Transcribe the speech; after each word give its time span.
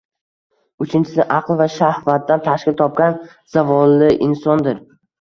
Uchinchisi: 0.85 1.25
aql 1.35 1.59
va 1.61 1.69
shahvatdan 1.75 2.45
tashkil 2.49 2.81
topgan 2.83 3.23
zavolli 3.57 4.13
insondir 4.31 4.87